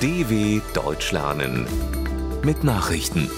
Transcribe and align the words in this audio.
DW 0.00 0.60
Deutsch 0.74 1.10
lernen 1.10 1.66
mit 2.44 2.62
Nachrichten. 2.62 3.28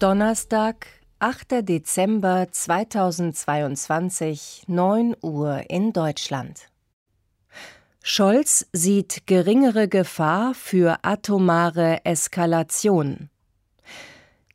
Donnerstag, 0.00 0.88
8. 1.20 1.62
Dezember 1.62 2.48
2022, 2.50 4.64
9 4.66 5.14
Uhr 5.22 5.62
in 5.68 5.92
Deutschland. 5.92 6.70
Scholz 8.02 8.66
sieht 8.72 9.28
geringere 9.28 9.86
Gefahr 9.86 10.54
für 10.54 10.98
atomare 11.02 12.04
Eskalation. 12.04 13.30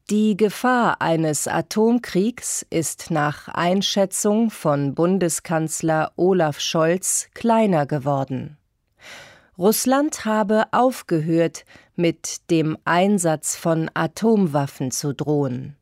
Die 0.09 0.35
Gefahr 0.35 1.01
eines 1.01 1.47
Atomkriegs 1.47 2.65
ist 2.69 3.09
nach 3.09 3.47
Einschätzung 3.47 4.49
von 4.49 4.93
Bundeskanzler 4.93 6.11
Olaf 6.17 6.59
Scholz 6.59 7.29
kleiner 7.33 7.85
geworden. 7.85 8.57
Russland 9.57 10.25
habe 10.25 10.66
aufgehört, 10.71 11.66
mit 11.96 12.50
dem 12.50 12.78
Einsatz 12.86 13.56
von 13.56 13.89
Atomwaffen 13.93 14.92
zu 14.92 15.14
drohen. 15.14 15.76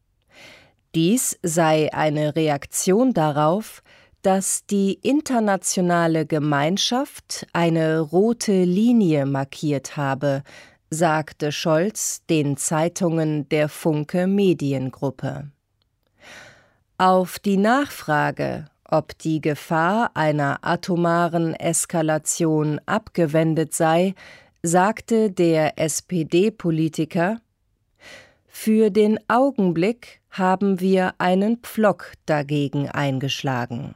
Dies 0.93 1.39
sei 1.41 1.93
eine 1.93 2.35
Reaktion 2.35 3.13
darauf, 3.13 3.81
dass 4.21 4.65
die 4.65 4.93
internationale 5.01 6.25
Gemeinschaft 6.25 7.47
eine 7.53 7.99
rote 7.99 8.63
Linie 8.63 9.25
markiert 9.25 9.95
habe, 9.95 10.43
sagte 10.89 11.51
Scholz 11.53 12.23
den 12.29 12.57
Zeitungen 12.57 13.47
der 13.49 13.69
Funke 13.69 14.27
Mediengruppe. 14.27 15.49
Auf 16.97 17.39
die 17.39 17.57
Nachfrage, 17.57 18.65
ob 18.91 19.17
die 19.17 19.41
Gefahr 19.41 20.11
einer 20.13 20.59
atomaren 20.61 21.55
Eskalation 21.55 22.79
abgewendet 22.85 23.73
sei, 23.73 24.13
sagte 24.61 25.31
der 25.31 25.79
SPD-Politiker 25.79 27.41
Für 28.47 28.91
den 28.91 29.17
Augenblick 29.27 30.21
haben 30.29 30.79
wir 30.79 31.15
einen 31.17 31.57
Pflock 31.57 32.13
dagegen 32.25 32.89
eingeschlagen. 32.89 33.95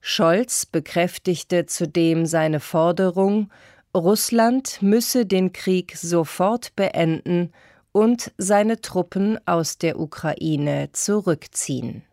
Scholz 0.00 0.66
bekräftigte 0.66 1.66
zudem 1.66 2.26
seine 2.26 2.60
Forderung, 2.60 3.50
Russland 3.94 4.80
müsse 4.82 5.26
den 5.26 5.52
Krieg 5.52 5.96
sofort 5.96 6.76
beenden 6.76 7.52
und 7.92 8.30
seine 8.38 8.80
Truppen 8.80 9.38
aus 9.46 9.78
der 9.78 9.98
Ukraine 9.98 10.90
zurückziehen. 10.92 12.05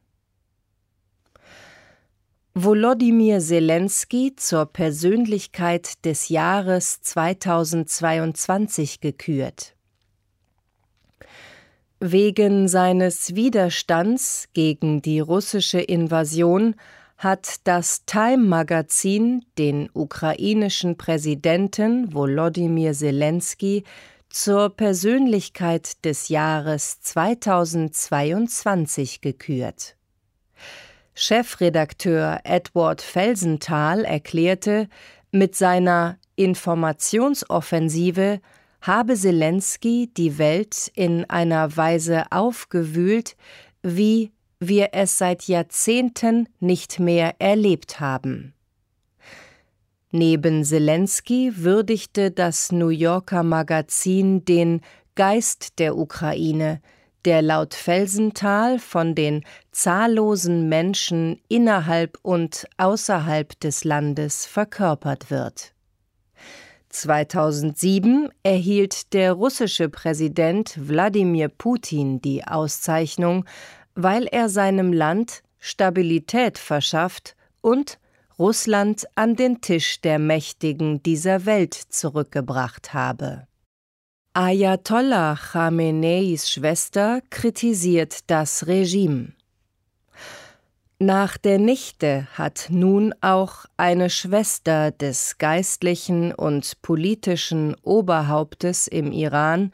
Volodymyr 2.56 3.40
Zelensky 3.40 4.36
zur 4.36 4.68
Persönlichkeit 4.68 6.06
des 6.06 6.30
Jahres 6.30 7.02
2022 7.02 9.02
gekürt. 9.02 9.74
Wegen 12.00 12.68
seines 12.68 13.34
Widerstands 13.34 14.50
gegen 14.54 15.02
die 15.02 15.20
russische 15.20 15.80
Invasion 15.80 16.76
hat 17.18 17.56
das 17.64 18.06
Time-Magazin 18.06 19.44
den 19.58 19.90
ukrainischen 19.92 20.96
Präsidenten 20.96 22.14
Volodymyr 22.14 22.94
Zelensky 22.94 23.84
zur 24.30 24.70
Persönlichkeit 24.70 26.06
des 26.06 26.30
Jahres 26.30 27.02
2022 27.02 29.22
gekürt. 29.22 29.96
Chefredakteur 31.16 32.42
Edward 32.44 33.02
Felsenthal 33.02 34.04
erklärte, 34.04 34.90
mit 35.32 35.56
seiner 35.56 36.18
Informationsoffensive 36.36 38.40
habe 38.82 39.16
Zelensky 39.16 40.12
die 40.16 40.38
Welt 40.38 40.92
in 40.96 41.30
einer 41.30 41.78
Weise 41.78 42.26
aufgewühlt, 42.32 43.36
wie 43.82 44.32
wir 44.60 44.90
es 44.94 45.18
seit 45.18 45.48
Jahrzehnten 45.48 46.50
nicht 46.60 47.00
mehr 47.00 47.36
erlebt 47.40 48.00
haben. 48.00 48.54
Neben 50.12 50.64
Zelensky 50.64 51.54
würdigte 51.56 52.30
das 52.30 52.72
New 52.72 52.90
Yorker 52.90 53.44
Magazin 53.44 54.46
den 54.46 54.82
Geist 55.16 55.80
der 55.80 55.98
Ukraine, 55.98 56.82
der 57.26 57.42
laut 57.42 57.74
Felsenthal 57.74 58.80
von 58.80 59.16
den 59.16 59.44
zahllosen 59.72 60.70
Menschen 60.70 61.40
innerhalb 61.48 62.18
und 62.22 62.68
außerhalb 62.78 63.60
des 63.60 63.84
Landes 63.84 64.46
verkörpert 64.46 65.32
wird. 65.32 65.74
2007 66.90 68.30
erhielt 68.44 69.14
der 69.14 69.34
russische 69.34 69.90
Präsident 69.90 70.76
Wladimir 70.78 71.50
Putin 71.50 72.22
die 72.22 72.46
Auszeichnung, 72.46 73.46
weil 73.96 74.26
er 74.28 74.50
seinem 74.50 74.94
Land 74.94 75.42
Stabilität 75.60 76.58
verschafft 76.58 77.36
und 77.62 77.98
Russland 78.38 79.06
an 79.16 79.36
den 79.36 79.62
Tisch 79.62 80.02
der 80.02 80.20
Mächtigen 80.20 81.02
dieser 81.04 81.46
Welt 81.46 81.74
zurückgebracht 81.74 82.94
habe. 82.94 83.48
Ayatollah 84.36 85.36
Khameneis 85.36 86.50
Schwester 86.50 87.22
kritisiert 87.30 88.32
das 88.32 88.66
Regime. 88.66 89.34
Nach 90.98 91.38
der 91.38 91.60
Nichte 91.60 92.28
hat 92.34 92.66
nun 92.72 93.14
auch 93.22 93.66
eine 93.78 94.10
Schwester 94.10 94.90
des 94.90 95.38
geistlichen 95.38 96.34
und 96.34 96.82
politischen 96.82 97.76
Oberhauptes 97.84 98.88
im 98.88 99.12
Iran 99.12 99.72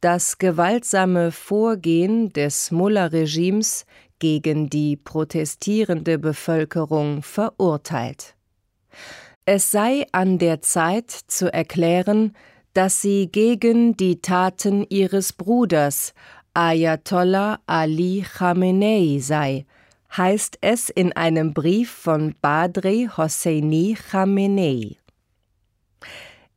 das 0.00 0.38
gewaltsame 0.38 1.30
Vorgehen 1.30 2.32
des 2.32 2.70
Mullah-Regimes 2.70 3.84
gegen 4.20 4.70
die 4.70 4.96
protestierende 4.96 6.18
Bevölkerung 6.18 7.22
verurteilt. 7.22 8.36
Es 9.44 9.70
sei 9.70 10.06
an 10.12 10.38
der 10.38 10.62
Zeit 10.62 11.10
zu 11.10 11.52
erklären, 11.52 12.34
dass 12.74 13.00
sie 13.00 13.28
gegen 13.30 13.96
die 13.96 14.20
Taten 14.20 14.84
ihres 14.88 15.32
Bruders 15.32 16.14
Ayatollah 16.54 17.60
Ali 17.66 18.24
Khamenei 18.26 19.18
sei, 19.20 19.66
heißt 20.16 20.58
es 20.60 20.88
in 20.88 21.12
einem 21.12 21.54
Brief 21.54 21.90
von 21.90 22.34
Badri 22.40 23.08
Hosseini 23.16 23.96
Khamenei. 24.10 24.96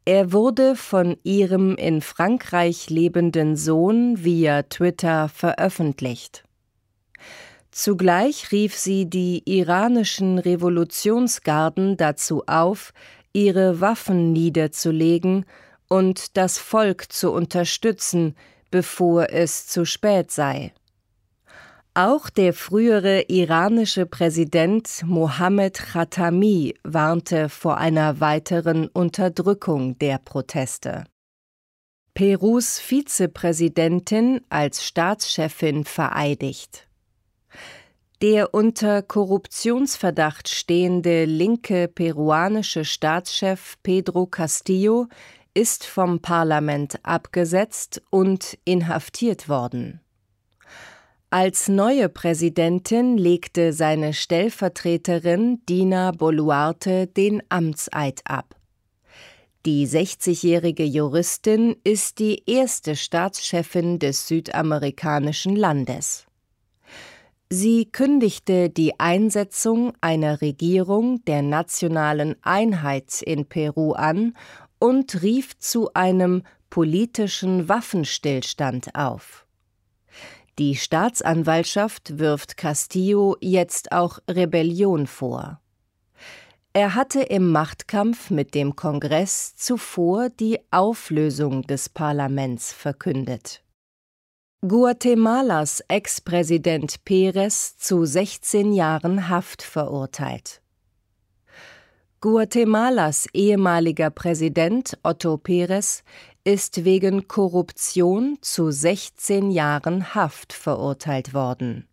Er 0.05 0.31
wurde 0.31 0.75
von 0.75 1.17
ihrem 1.23 1.75
in 1.75 2.01
Frankreich 2.01 2.89
lebenden 2.89 3.55
Sohn 3.55 4.23
via 4.23 4.63
Twitter 4.63 5.29
veröffentlicht. 5.29 6.43
Zugleich 7.69 8.51
rief 8.51 8.75
sie 8.75 9.09
die 9.09 9.43
iranischen 9.45 10.39
Revolutionsgarden 10.39 11.97
dazu 11.97 12.43
auf, 12.47 12.93
ihre 13.31 13.79
Waffen 13.79 14.33
niederzulegen 14.33 15.45
und 15.91 16.37
das 16.37 16.57
Volk 16.57 17.11
zu 17.11 17.33
unterstützen, 17.33 18.37
bevor 18.69 19.29
es 19.29 19.67
zu 19.67 19.83
spät 19.83 20.31
sei. 20.31 20.71
Auch 21.93 22.29
der 22.29 22.53
frühere 22.53 23.25
iranische 23.27 24.05
Präsident 24.05 25.01
Mohammed 25.03 25.73
Khatami 25.73 26.75
warnte 26.83 27.49
vor 27.49 27.77
einer 27.77 28.21
weiteren 28.21 28.87
Unterdrückung 28.87 29.99
der 29.99 30.17
Proteste. 30.17 31.03
Perus 32.13 32.79
Vizepräsidentin 32.79 34.39
als 34.47 34.85
Staatschefin 34.85 35.83
vereidigt. 35.83 36.87
Der 38.21 38.53
unter 38.53 39.01
Korruptionsverdacht 39.01 40.47
stehende 40.47 41.25
linke 41.25 41.89
peruanische 41.89 42.85
Staatschef 42.85 43.77
Pedro 43.83 44.27
Castillo 44.27 45.07
ist 45.53 45.85
vom 45.85 46.21
Parlament 46.21 46.99
abgesetzt 47.03 48.01
und 48.09 48.57
inhaftiert 48.65 49.49
worden. 49.49 50.01
Als 51.29 51.69
neue 51.69 52.09
Präsidentin 52.09 53.17
legte 53.17 53.71
seine 53.71 54.13
Stellvertreterin 54.13 55.61
Dina 55.67 56.11
Boluarte 56.11 57.07
den 57.07 57.41
Amtseid 57.49 58.21
ab. 58.25 58.55
Die 59.65 59.87
60-jährige 59.87 60.83
Juristin 60.83 61.75
ist 61.83 62.19
die 62.19 62.43
erste 62.49 62.95
Staatschefin 62.95 63.99
des 63.99 64.27
südamerikanischen 64.27 65.55
Landes. 65.55 66.25
Sie 67.49 67.85
kündigte 67.85 68.69
die 68.69 68.99
Einsetzung 68.99 69.93
einer 70.01 70.41
Regierung 70.41 71.23
der 71.25 71.43
nationalen 71.43 72.35
Einheit 72.43 73.21
in 73.21 73.45
Peru 73.45 73.91
an 73.91 74.33
und 74.81 75.21
rief 75.21 75.57
zu 75.59 75.93
einem 75.93 76.43
politischen 76.69 77.69
Waffenstillstand 77.69 78.95
auf. 78.95 79.45
Die 80.57 80.75
Staatsanwaltschaft 80.75 82.17
wirft 82.17 82.57
Castillo 82.57 83.37
jetzt 83.39 83.91
auch 83.91 84.19
Rebellion 84.29 85.07
vor. 85.07 85.61
Er 86.73 86.95
hatte 86.95 87.21
im 87.21 87.51
Machtkampf 87.51 88.29
mit 88.29 88.55
dem 88.55 88.75
Kongress 88.75 89.55
zuvor 89.55 90.29
die 90.29 90.59
Auflösung 90.71 91.63
des 91.63 91.89
Parlaments 91.89 92.73
verkündet. 92.73 93.63
Guatemalas 94.67 95.83
Ex-Präsident 95.87 97.03
Perez 97.03 97.77
zu 97.77 98.05
16 98.05 98.73
Jahren 98.73 99.27
Haft 99.27 99.63
verurteilt. 99.63 100.60
Guatemalas 102.23 103.27
ehemaliger 103.33 104.11
Präsident 104.11 104.95
Otto 105.01 105.37
Perez 105.37 106.03
ist 106.43 106.85
wegen 106.85 107.27
Korruption 107.27 108.37
zu 108.41 108.69
16 108.69 109.49
Jahren 109.49 110.13
Haft 110.13 110.53
verurteilt 110.53 111.33
worden. 111.33 111.87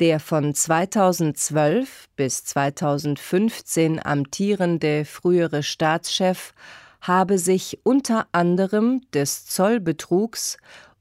Der 0.00 0.18
von 0.18 0.52
2012 0.52 2.08
bis 2.16 2.42
2015 2.46 4.04
amtierende 4.04 5.04
frühere 5.04 5.62
Staatschef 5.62 6.52
habe 7.00 7.38
sich 7.38 7.78
unter 7.84 8.26
anderem 8.32 9.02
des 9.14 9.46
Zollbetrugs 9.46 10.56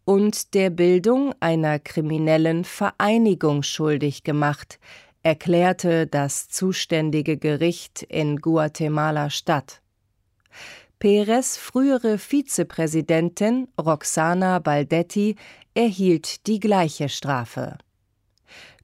und 0.06 0.54
der 0.54 0.70
Bildung 0.70 1.34
einer 1.40 1.80
kriminellen 1.80 2.66
Vereinigung 2.66 3.64
schuldig 3.64 4.22
gemacht, 4.22 4.78
erklärte 5.24 6.08
das 6.08 6.50
zuständige 6.50 7.38
Gericht 7.38 8.04
in 8.04 8.38
Guatemala-Stadt. 8.38 9.82
Perez 11.00 11.58
frühere 11.58 12.18
Vizepräsidentin 12.18 13.68
Roxana 13.80 14.60
Baldetti 14.60 15.36
erhielt 15.74 16.48
die 16.48 16.60
gleiche 16.60 17.10
Strafe. 17.10 17.78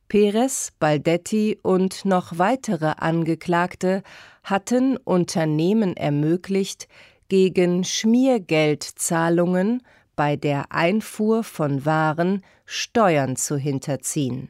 Perez, 0.08 0.72
Baldetti 0.80 1.60
und 1.62 2.06
noch 2.06 2.38
weitere 2.38 2.94
Angeklagte 2.98 4.04
hatten 4.44 4.98
Unternehmen 4.98 5.98
ermöglicht, 5.98 6.88
gegen 7.30 7.84
Schmiergeldzahlungen 7.84 9.84
bei 10.16 10.38
der 10.38 10.72
Einfuhr 10.72 11.44
von 11.44 11.86
Waren 11.86 12.42
Steuern 12.66 13.36
zu 13.36 13.58
hinterziehen. 13.58 14.50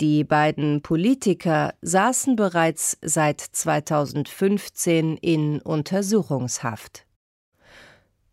Die 0.00 0.24
beiden 0.24 0.82
Politiker 0.82 1.72
saßen 1.80 2.36
bereits 2.36 2.98
seit 3.00 3.40
2015 3.40 5.16
in 5.16 5.62
Untersuchungshaft. 5.62 7.06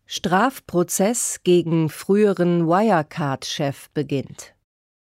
Strafprozess 0.04 1.40
gegen 1.42 1.88
früheren 1.88 2.66
Wirecard-Chef 2.66 3.88
beginnt. 3.94 4.54